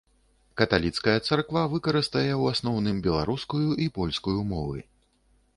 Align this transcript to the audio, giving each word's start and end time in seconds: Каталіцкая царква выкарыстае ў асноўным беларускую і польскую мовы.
Каталіцкая 0.61 1.13
царква 1.27 1.63
выкарыстае 1.75 2.25
ў 2.25 2.43
асноўным 2.55 2.97
беларускую 3.09 3.69
і 3.87 3.91
польскую 3.99 4.39
мовы. 4.57 4.79